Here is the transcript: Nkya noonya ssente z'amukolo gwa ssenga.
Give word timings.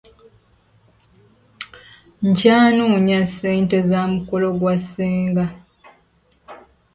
Nkya 2.27 2.57
noonya 2.75 3.19
ssente 3.29 3.77
z'amukolo 3.89 4.47
gwa 4.59 4.75
ssenga. 4.81 5.45